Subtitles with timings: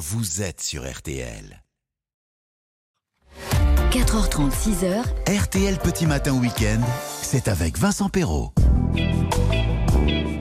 [0.00, 1.62] vous êtes sur RTL.
[3.92, 6.80] 4h30, 6h, RTL Petit Matin Week-end,
[7.20, 8.54] c'est avec Vincent Perrault.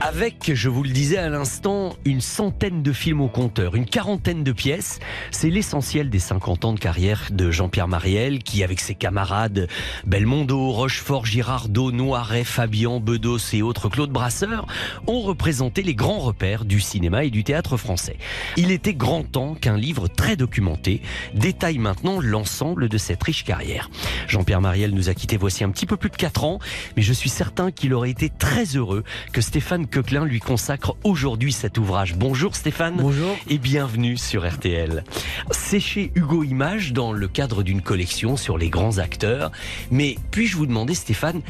[0.10, 4.44] Avec, je vous le disais à l'instant, une centaine de films au compteur, une quarantaine
[4.44, 4.98] de pièces.
[5.30, 9.68] C'est l'essentiel des 50 ans de carrière de Jean-Pierre Mariel, qui, avec ses camarades
[10.08, 14.66] Belmondo, Rochefort, Girardot, Noiret, Fabian, Bedos et autres Claude Brasseur,
[15.06, 18.18] ont représenté les grands repères du cinéma et du théâtre français.
[18.58, 21.04] Il était grand temps qu'un livre très documenté
[21.36, 23.92] détaille maintenant l'ensemble de cette riche carrière.
[24.28, 26.58] Jean-Pierre Mariel nous a quittés voici un petit peu plus de 4 ans,
[26.98, 31.52] mais je suis certain qu'il aurait été très heureux que Stéphane Coquelin lui consacre aujourd'hui
[31.52, 32.16] cet ouvrage.
[32.16, 32.96] Bonjour Stéphane.
[32.96, 33.36] Bonjour.
[33.50, 35.04] Et bienvenue sur RTL.
[35.52, 39.52] C'est chez Hugo Images dans le cadre d'une collection sur les grands acteurs.
[39.92, 41.42] Mais puis-je vous demander Stéphane,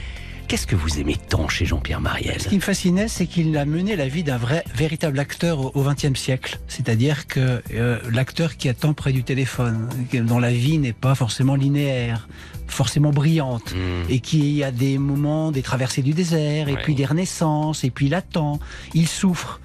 [0.47, 3.65] Qu'est-ce que vous aimez tant chez Jean-Pierre Mariel Ce qui me fascinait, c'est qu'il a
[3.65, 6.59] mené la vie d'un vrai, véritable acteur au XXe siècle.
[6.67, 11.53] C'est-à-dire que euh, l'acteur qui attend près du téléphone, dont la vie n'est pas forcément
[11.53, 12.27] linéaire,
[12.69, 14.09] forcément brillante, Hmm.
[14.09, 18.05] et qui a des moments, des traversées du désert, et puis des renaissances, et puis
[18.07, 18.59] il attend,
[18.93, 19.59] il souffre.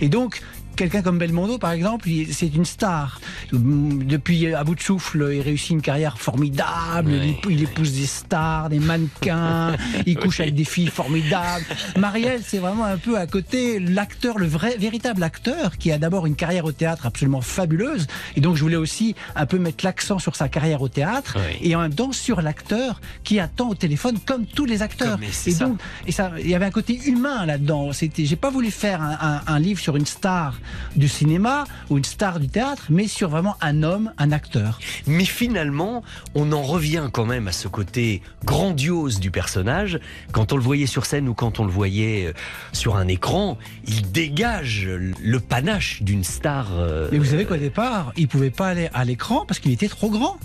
[0.00, 0.42] Et donc,
[0.76, 3.20] quelqu'un comme Belmondo, par exemple, c'est une star.
[3.52, 7.12] Depuis à bout de souffle, il réussit une carrière formidable.
[7.12, 9.76] Il, il épouse des stars, des mannequins.
[10.06, 11.64] il couche avec des filles formidables.
[11.96, 16.26] Marielle, c'est vraiment un peu à côté l'acteur, le vrai, véritable acteur, qui a d'abord
[16.26, 18.06] une carrière au théâtre absolument fabuleuse.
[18.36, 21.74] Et donc, je voulais aussi un peu mettre l'accent sur sa carrière au théâtre et
[21.76, 25.12] en même temps sur l'acteur qui attend au téléphone comme tous les acteurs.
[25.18, 25.64] Comme- et ça.
[25.66, 27.92] donc, et ça, il y avait un côté humain là-dedans.
[27.92, 30.58] C'était, j'ai pas voulu faire un, un- un livre sur une star
[30.96, 34.78] du cinéma ou une star du théâtre, mais sur vraiment un homme, un acteur.
[35.06, 36.02] Mais finalement,
[36.34, 39.98] on en revient quand même à ce côté grandiose du personnage.
[40.32, 42.32] Quand on le voyait sur scène ou quand on le voyait euh,
[42.72, 46.68] sur un écran, il dégage le panache d'une star.
[46.72, 49.88] euh, Mais vous savez qu'au départ, il pouvait pas aller à l'écran parce qu'il était
[49.88, 50.38] trop grand.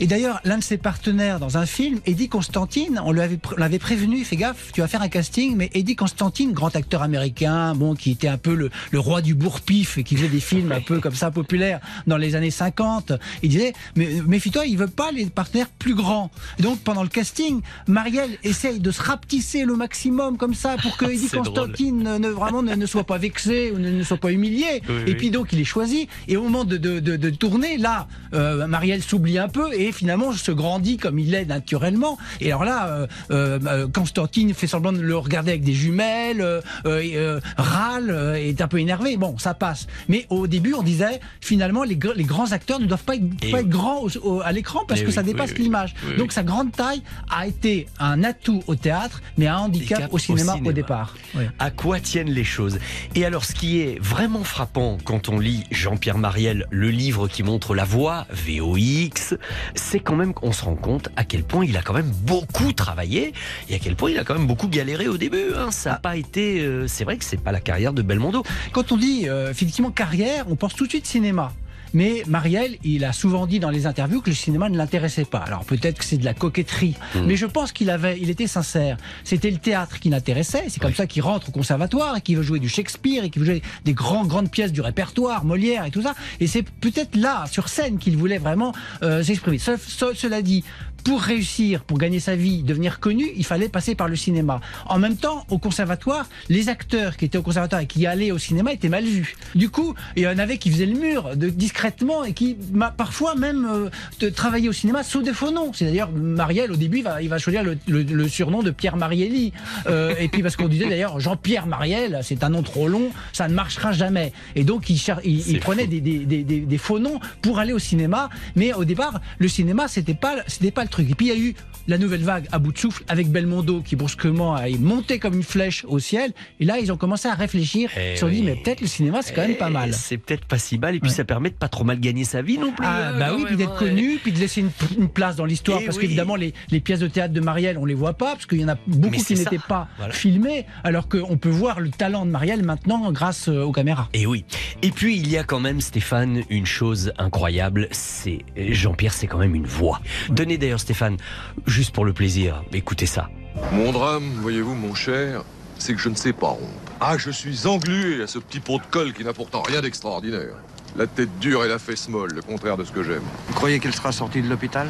[0.00, 4.24] Et d'ailleurs, l'un de ses partenaires dans un film, Eddie Constantine, on l'avait prévenu, il
[4.24, 8.10] fait gaffe, tu vas faire un casting, mais Eddie Constantine, grand acteur américain, bon, qui
[8.10, 9.61] était un peu le, le roi du bourre-pif
[9.96, 13.12] et qui faisait des films un peu comme ça populaires dans les années 50,
[13.42, 16.30] il disait, mais méfie-toi, il veut pas les partenaires plus grands.
[16.58, 20.96] Et donc, pendant le casting, Marielle essaye de se rapetisser le maximum comme ça pour
[20.96, 21.44] que Eddie drôle.
[21.44, 24.82] Constantine ne, vraiment ne, ne soit pas vexé ou ne, ne soit pas humilié.
[24.88, 25.14] Oui, et oui.
[25.14, 26.08] puis donc il est choisi.
[26.28, 29.92] Et au moment de, de, de, de tourner, là, euh, Marielle s'oublie un peu et
[29.92, 32.18] finalement se grandit comme il est naturellement.
[32.40, 36.60] Et alors là, euh, euh, Constantine fait semblant de le regarder avec des jumelles, euh,
[36.86, 39.16] euh, euh, râle, euh, est un peu énervé.
[39.16, 39.86] Bon, ça passe.
[40.08, 43.50] Mais au début, on disait finalement les, les grands acteurs ne doivent pas être, Et
[43.50, 43.62] pas oui.
[43.64, 45.94] être grands au- au- à l'écran parce Eh que oui, ça dépasse oui, l'image.
[46.18, 50.18] Donc sa grande taille a été un atout au théâtre, mais un handicap Handicap au
[50.18, 51.16] cinéma, au départ.
[51.58, 52.78] À quoi tiennent les choses?
[53.14, 57.42] Et alors, ce qui est vraiment frappant quand on lit Jean-Pierre Mariel, le livre qui
[57.42, 58.26] montre la voix,
[58.66, 59.34] VOX,
[59.74, 62.72] c'est quand même qu'on se rend compte à quel point il a quand même beaucoup
[62.72, 63.32] travaillé
[63.68, 65.54] et à quel point il a quand même beaucoup galéré au début.
[65.56, 65.70] hein.
[65.70, 66.60] Ça n'a pas été.
[66.60, 68.42] euh, c'est vrai que c'est pas la carrière de Belmondo.
[68.72, 71.52] Quand on dit euh, effectivement carrière, on pense tout de suite cinéma.
[71.94, 75.40] Mais Marielle, il a souvent dit dans les interviews que le cinéma ne l'intéressait pas.
[75.40, 77.26] Alors peut-être que c'est de la coquetterie, Hmm.
[77.26, 78.96] mais je pense qu'il avait, il était sincère.
[79.24, 80.64] C'était le théâtre qui l'intéressait.
[80.68, 80.96] C'est comme Oui.
[80.96, 83.62] ça qu'il rentre au conservatoire et qu'il veut jouer du Shakespeare et qu'il veut jouer
[83.84, 86.14] des grandes grandes pièces du répertoire, Molière et tout ça.
[86.40, 88.72] Et c'est peut-être là, sur scène, qu'il voulait vraiment
[89.02, 89.58] euh, s'exprimer.
[89.58, 90.64] Ce- ce- cela dit,
[91.04, 94.60] pour réussir, pour gagner sa vie, devenir connu, il fallait passer par le cinéma.
[94.86, 98.38] En même temps, au conservatoire, les acteurs qui étaient au conservatoire et qui allaient au
[98.38, 99.34] cinéma étaient mal vus.
[99.54, 102.90] Du coup, il y en avait qui faisaient le mur de, discrètement et qui ma-
[102.90, 105.72] parfois même euh, de travailler au cinéma sous des faux noms.
[105.72, 108.70] C'est d'ailleurs Marielle au début il va, il va choisir le, le- le surnom de
[108.70, 109.52] Pierre Marielli.
[109.86, 113.48] Euh, et puis parce qu'on disait d'ailleurs Jean-Pierre Marielle, c'est un nom trop long, ça
[113.48, 114.32] ne marchera jamais.
[114.56, 115.90] Et donc il, il, prenait fou.
[115.90, 118.28] des, des, des, des- des faux noms pour aller au cinéma.
[118.56, 121.10] Mais au départ, le cinéma, c'était pas, c'était pas le truc.
[121.10, 121.54] Et puis il y a eu
[121.88, 125.42] la nouvelle vague à bout de souffle avec Belmondo qui brusquement a monté comme une
[125.42, 126.32] flèche au ciel.
[126.60, 127.90] Et là, ils ont commencé à réfléchir.
[127.96, 128.42] Eh ils se sont dit, oui.
[128.44, 129.92] mais peut-être le cinéma, c'est quand même pas Et mal.
[129.92, 131.16] C'est peut-être pas si mal et puis Ouais.
[131.16, 132.86] ça permet de pas trop mal gagner sa vie non plus.
[132.88, 135.84] Ah, bah oui, puis d'être connu, puis de laisser une, une place dans l'histoire, Eh
[135.86, 136.02] parce oui.
[136.02, 138.64] qu'évidemment, les, les pièces de théâtre de Marielle, on les voit pas, parce qu'il y
[138.64, 140.12] en a beaucoup qui n'étaient pas Voilà.
[140.14, 144.08] filmées, alors qu'on peut voir le talent de Marielle maintenant grâce euh, aux caméras.
[144.14, 144.44] Et oui.
[144.82, 149.38] Et puis il y a quand même Stéphane une chose incroyable, c'est Jean-Pierre, c'est quand
[149.38, 150.00] même une voix.
[150.36, 151.16] Tenez d'ailleurs Stéphane,
[151.64, 153.28] juste pour le plaisir, écoutez ça.
[153.70, 155.44] Mon drame, voyez-vous, mon cher,
[155.78, 156.92] c'est que je ne sais pas rompre.
[157.00, 160.56] Ah, je suis englué à ce petit pot de colle qui n'a pourtant rien d'extraordinaire.
[160.96, 163.22] La tête dure et la fesse molle, le contraire de ce que j'aime.
[163.46, 164.88] Vous croyez qu'elle sera sortie de l'hôpital?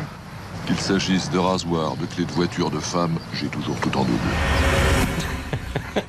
[0.67, 4.19] Qu'il s'agisse de rasoir, de clés de voiture, de femme, j'ai toujours tout en double.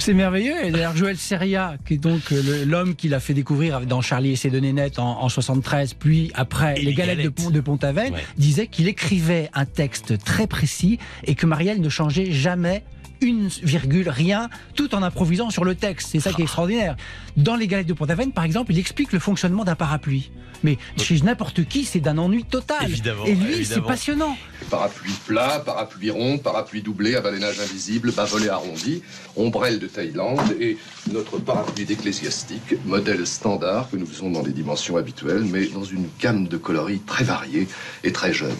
[0.00, 0.64] C'est merveilleux.
[0.64, 4.30] Et d'ailleurs, Joël Seria, qui est donc euh, l'homme qui l'a fait découvrir dans Charlie
[4.32, 7.28] et ses deux nénettes en, en 73, puis après Les les Galettes, de.
[7.28, 8.20] Pont- de Pont-Aven, Ouais.
[8.38, 12.82] disait qu'il écrivait un texte très précis et que Marielle ne changeait jamais
[13.20, 16.08] une virgule, rien, tout en improvisant sur le texte.
[16.12, 16.96] C'est ça qui est extraordinaire.
[17.36, 20.30] Dans Les Galettes de Pont-Aven, par exemple, il explique le fonctionnement d'un parapluie.
[20.62, 22.84] Mais chez n'importe qui, c'est d'un ennui total.
[22.84, 24.36] Évidemment, et lui, c'est passionnant.
[24.68, 29.02] Parapluie plat, parapluie rond, parapluie doublé, à balénage invisible, bas volet arrondi,
[29.36, 30.76] ombrelle de Thaïlande et
[31.10, 36.06] notre parapluie d'ecclésiastique, modèle standard que nous faisons dans les dimensions habituelles, mais dans une
[36.20, 37.66] gamme de coloris très variée
[38.04, 38.50] et très jeune.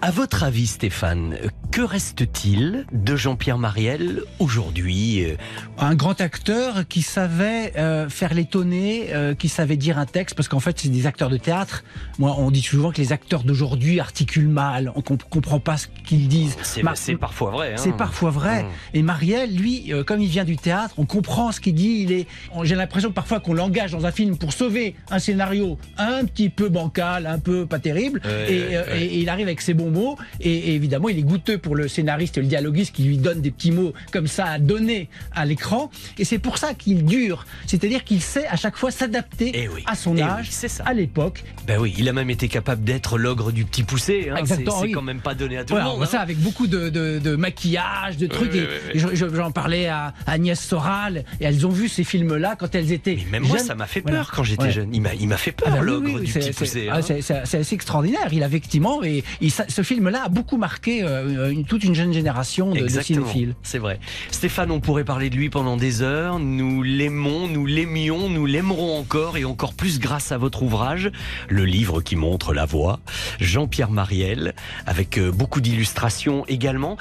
[0.00, 1.36] À votre avis, Stéphane,
[1.78, 5.36] que reste-t-il de Jean-Pierre Mariel aujourd'hui euh,
[5.78, 10.48] un grand acteur qui savait euh, faire l'étonner, euh, qui savait dire un texte, parce
[10.48, 11.84] qu'en fait, c'est des acteurs de théâtre.
[12.18, 15.86] Moi, on dit souvent que les acteurs d'aujourd'hui articulent mal, on comp- comprend pas ce
[16.04, 16.56] qu'ils disent.
[16.64, 17.74] C'est Mar- parfois vrai.
[17.74, 17.76] hein.
[17.76, 18.64] c'est parfois vrai.
[18.64, 18.66] Mmh.
[18.94, 22.00] Et Marielle, lui, euh, comme il vient du théâtre, on comprend ce qu'il dit.
[22.02, 22.26] Il est,
[22.64, 26.70] j'ai l'impression parfois qu'on l'engage dans un film pour sauver un scénario un petit peu
[26.70, 28.20] bancal, un peu pas terrible.
[28.48, 30.18] Et il arrive avec ses bons mots.
[30.40, 33.40] Et, et évidemment, il est goûteux pour le scénariste et le dialoguiste qui lui donne
[33.40, 35.90] des petits mots comme ça à donner à l'écran.
[36.18, 37.46] Et c'est pour ça qu'il dure.
[37.66, 39.82] C'est-à-dire qu'il sait à chaque fois s'adapter Eh oui.
[39.86, 40.84] à son Eh âge, oui, c'est ça.
[40.86, 41.44] à l'époque.
[41.66, 44.28] Ben oui, il a même été capable d'être l'ogre du petit poussé.
[44.30, 44.36] Hein.
[44.36, 44.92] Exactement, c'est oui.
[44.92, 46.06] quand même pas donné à tout Voilà, le on monde.
[46.06, 46.22] ça hein.
[46.22, 48.54] avec beaucoup de, de- de maquillage, de trucs.
[48.54, 53.16] et- J'en parlais à Agnès Soral et elles ont vu ces films-là quand elles étaient.
[53.16, 53.66] Mais même moi, jeunes.
[53.66, 54.18] ça m'a fait Voilà.
[54.18, 54.70] peur quand j'étais Ouais.
[54.72, 54.94] jeune.
[54.94, 56.88] Il m'a, fait Ah peur, bah oui, l'ogre du petit poussé.
[56.90, 57.02] ah, hein.
[57.44, 58.28] c'est assez extraordinaire.
[58.32, 62.12] Il a effectivement, et, il- ce film-là a beaucoup marqué euh, une- toute une jeune
[62.12, 63.54] génération de, cinéphiles.
[63.62, 64.00] c'est vrai.
[64.30, 66.38] Stéphane, on pourrait parler de lui pendant des heures.
[66.38, 71.10] Nous l'aimons, nous l'aimions, nous l'aimerons encore et encore plus grâce à votre ouvrage,
[71.48, 73.00] le livre qui montre la voix,
[73.40, 74.54] Jean-Pierre Mariel,
[74.86, 76.96] avec euh, beaucoup d'illustrations également.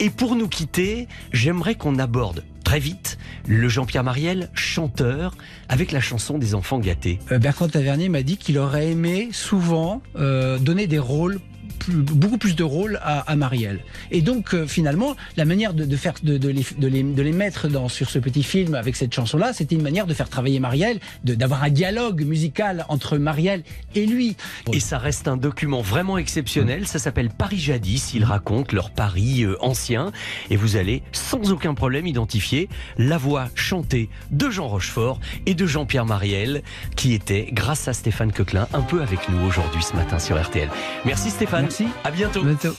[0.00, 5.34] Et pour nous quitter, j'aimerais qu'on aborde très vite le Jean-Pierre Mariel, chanteur,
[5.68, 7.18] avec la chanson des enfants gâtés.
[7.32, 11.40] Euh, Bertrand Tavernier m'a dit qu'il aurait aimé souvent euh, donner des rôles
[11.88, 13.80] beaucoup plus de rôles à, Marielle.
[14.10, 17.88] Et donc euh, finalement, la manière de, faire de, de les, de, les, mettre dans,
[17.88, 21.62] sur ce petit film avec cette chanson-là, c'était une manière de faire travailler Marielle, d'avoir
[21.62, 23.62] un dialogue musical entre Marielle
[23.94, 24.36] et lui.
[24.72, 26.86] Et ça reste un document vraiment exceptionnel.
[26.86, 28.12] Ça s'appelle Paris jadis.
[28.14, 30.12] Il raconte leur Paris euh, ancien.
[30.50, 35.66] Et vous allez sans aucun problème identifier la voix chantée de Jean Rochefort et de
[35.66, 36.62] Jean-Pierre Mariel,
[36.96, 40.68] qui était, grâce à Stéphane Coquelin, un peu avec nous aujourd'hui ce matin sur RTL.
[41.04, 41.57] Merci Stéphane.
[41.62, 41.88] Merci.
[42.04, 42.42] À bientôt.
[42.42, 42.74] Bientôt.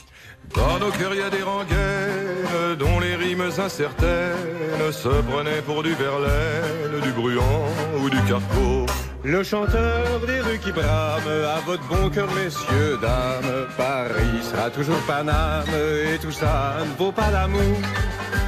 [0.54, 5.82] Dans nos cœurs, il y a des rengaines dont les rimes incertaines se prenaient pour
[5.82, 7.68] du Verlaine, du Bruant
[8.02, 8.86] ou du Carpeau.
[9.22, 15.00] Le chanteur des rues qui brame, à votre bon cœur, messieurs, dames, Paris sera toujours
[15.06, 17.78] Paname, et tout ça ne vaut pas l'amour.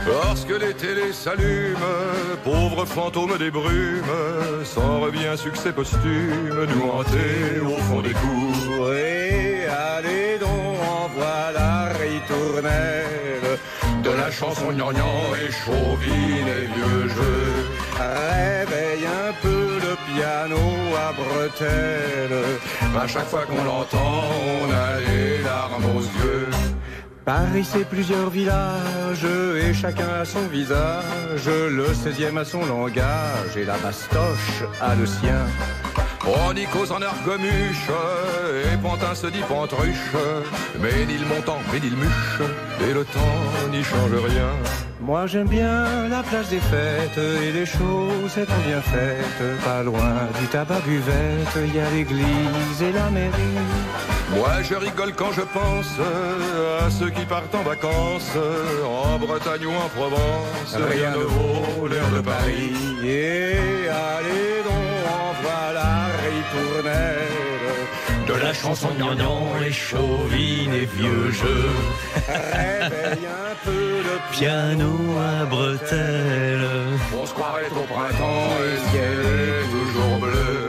[0.06, 1.78] Lorsque les télés s'allument,
[2.42, 4.02] pauvres fantômes des brumes,
[4.64, 8.92] sans revient succès posthume, nous hanter au fond des cours.
[8.94, 9.11] Et
[14.32, 17.38] chanson gnangnan et chauvine et vieux jeu.
[17.98, 20.56] réveille un peu le piano
[20.96, 22.44] à bretelles.
[22.98, 24.24] À chaque fois qu'on l'entend,
[24.62, 26.48] on a les larmes aux yeux.
[27.24, 29.24] Paris c'est plusieurs villages
[29.62, 31.46] et chacun a son visage.
[31.46, 35.46] Le 16e a son langage et la bastoche a le sien.
[36.72, 37.90] Cause en argomuche,
[38.64, 40.14] et Pantin se dit pantruche,
[40.80, 42.40] mais ni le montant, mais ni le muche,
[42.80, 44.48] et le temps n'y change rien.
[45.00, 49.60] Moi j'aime bien la place des fêtes et les choses sont bien faites.
[49.64, 53.58] Pas loin du tabac buvette, il y a l'église et la mairie.
[54.34, 55.98] Moi je rigole quand je pense
[56.80, 58.32] à ceux qui partent en vacances,
[58.86, 62.72] en Bretagne ou en Provence, rien ne vaut l'air de Paris.
[63.04, 64.61] Et allez
[68.26, 71.70] De la chanson gnangnan et chauvine et vieux jeu.
[72.28, 76.66] Réveille un peu le Piano à bretelles.
[77.20, 80.61] On se croirait au printemps et le ciel est toujours bleu.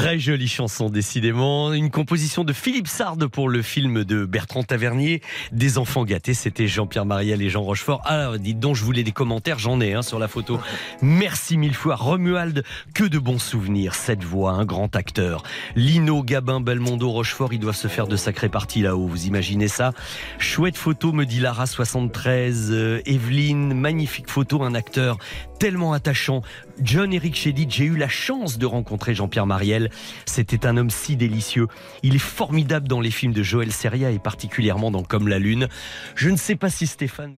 [0.00, 1.74] Très jolie chanson, décidément.
[1.74, 5.20] Une composition de Philippe Sard pour le film de Bertrand Tavernier,
[5.52, 6.32] Des enfants gâtés.
[6.32, 8.00] C'était Jean-Pierre Mariel et Jean Rochefort.
[8.06, 10.58] Alors, dites donc, je voulais des commentaires, j'en ai hein, sur la photo.
[11.02, 11.96] Merci mille fois.
[11.96, 12.64] Romuald,
[12.94, 13.94] que de bons souvenirs.
[13.94, 15.42] Cette voix, un grand acteur.
[15.76, 19.06] Lino, Gabin, Belmondo, Rochefort, ils doivent se faire de sacrées parties là-haut.
[19.06, 19.92] Vous imaginez ça?
[20.38, 22.70] Chouette photo, me dit Lara 73.
[22.70, 25.18] Euh, Evelyne, magnifique photo, un acteur
[25.60, 26.40] tellement attachant.
[26.80, 29.90] John Eric Chédid, j'ai eu la chance de rencontrer Jean-Pierre Mariel.
[30.24, 31.68] C'était un homme si délicieux.
[32.02, 35.68] Il est formidable dans les films de Joël Seria et particulièrement dans Comme la Lune.
[36.16, 37.39] Je ne sais pas si Stéphane...